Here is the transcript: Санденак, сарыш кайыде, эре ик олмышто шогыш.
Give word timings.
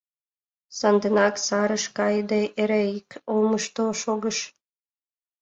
Санденак, 0.77 1.35
сарыш 1.47 1.85
кайыде, 1.97 2.41
эре 2.61 2.81
ик 2.97 3.09
олмышто 3.33 3.83
шогыш. 4.01 4.37